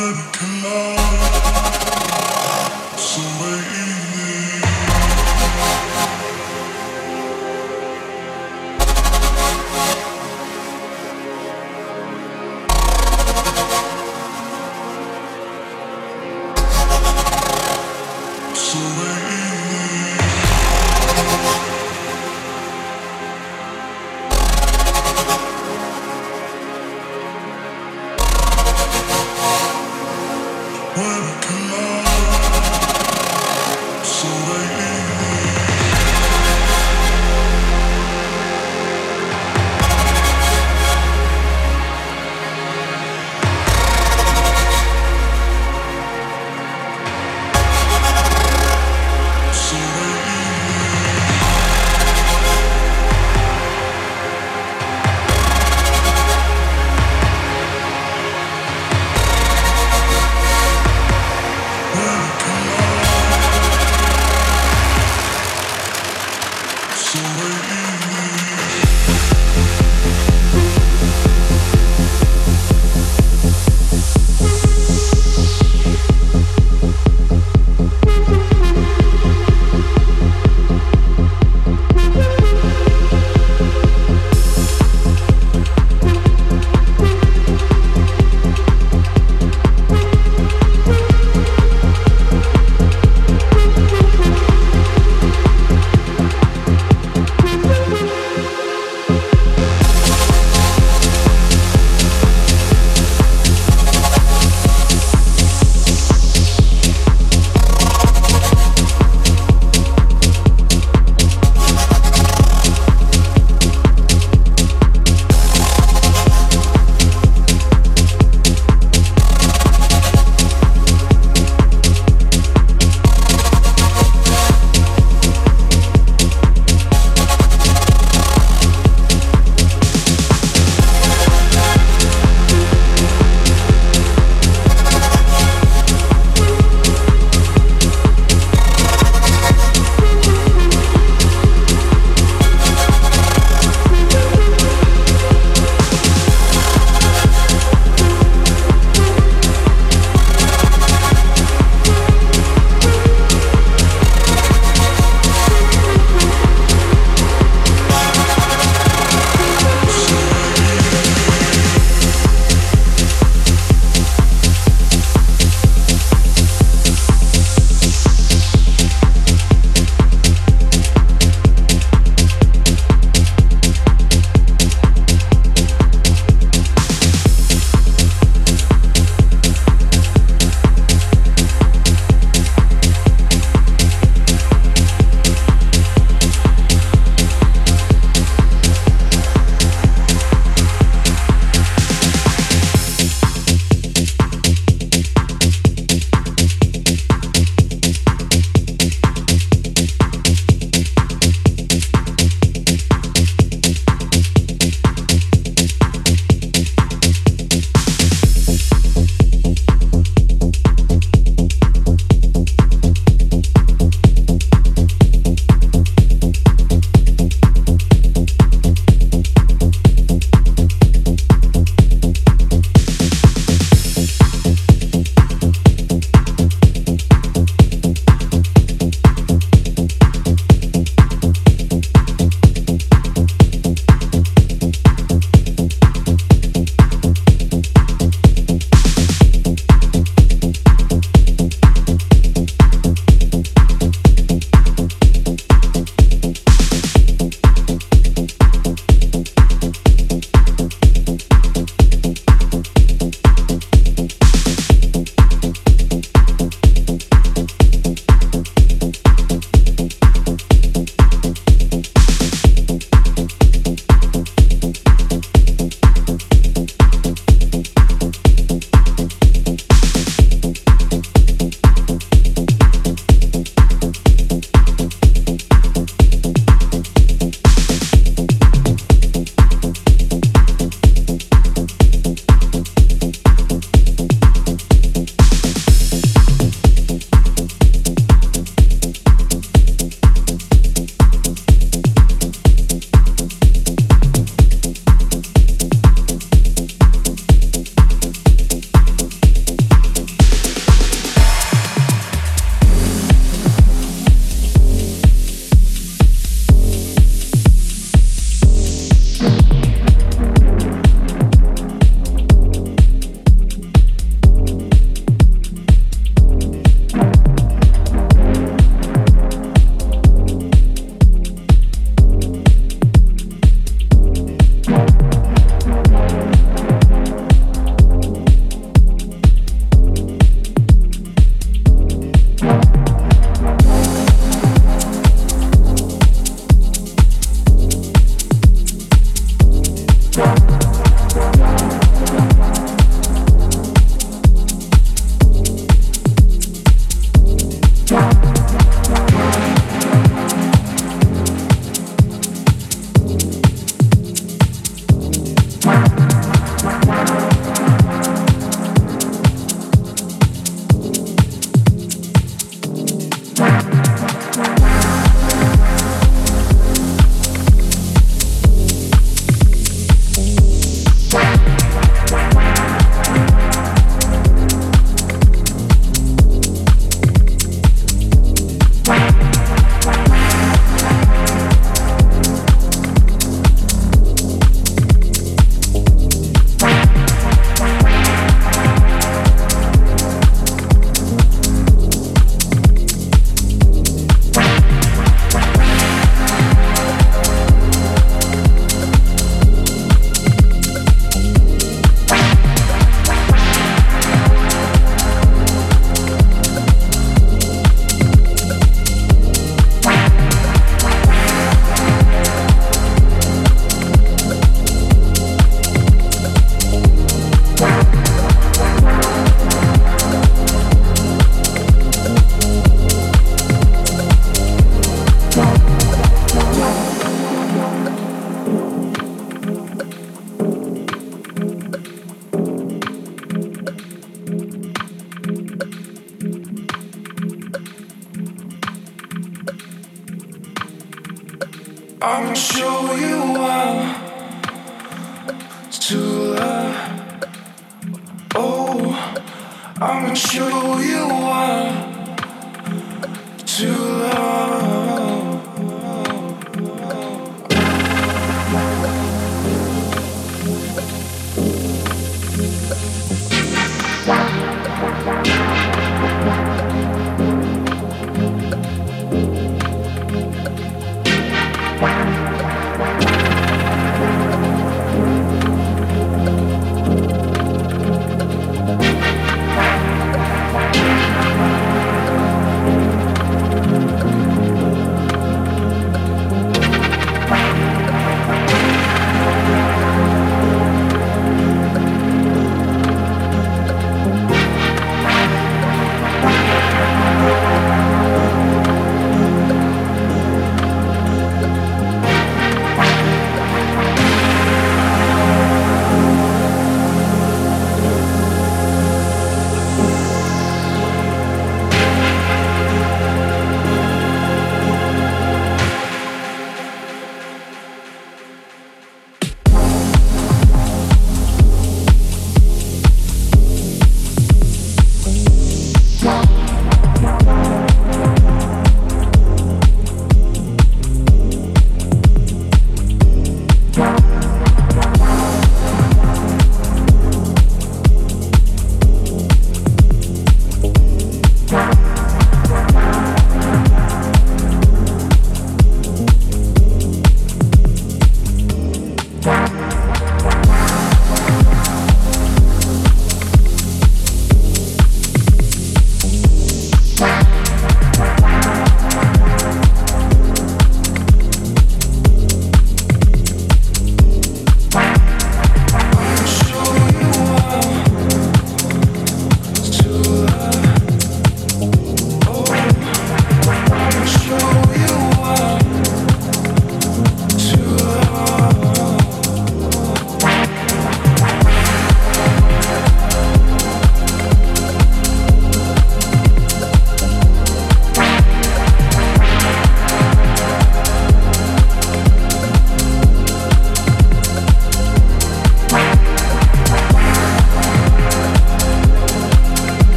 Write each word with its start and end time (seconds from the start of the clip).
would 0.00 0.16
come 0.32 0.64
on. 0.64 0.87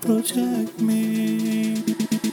protect 0.00 0.80
me. 0.80 2.29